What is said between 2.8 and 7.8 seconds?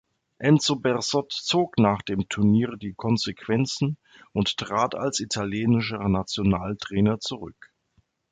Konsequenzen und trat als italienischer Nationaltrainer zurück.